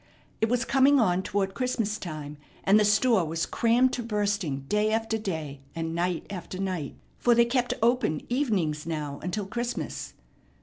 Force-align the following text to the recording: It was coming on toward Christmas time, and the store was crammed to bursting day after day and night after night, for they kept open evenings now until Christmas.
It 0.41 0.49
was 0.49 0.65
coming 0.65 0.99
on 0.99 1.21
toward 1.21 1.53
Christmas 1.53 1.99
time, 1.99 2.37
and 2.63 2.79
the 2.79 2.83
store 2.85 3.23
was 3.23 3.45
crammed 3.45 3.93
to 3.93 4.01
bursting 4.01 4.61
day 4.61 4.91
after 4.91 5.15
day 5.19 5.61
and 5.75 5.93
night 5.93 6.25
after 6.31 6.57
night, 6.57 6.95
for 7.19 7.35
they 7.35 7.45
kept 7.45 7.75
open 7.83 8.21
evenings 8.27 8.87
now 8.87 9.19
until 9.21 9.45
Christmas. 9.45 10.15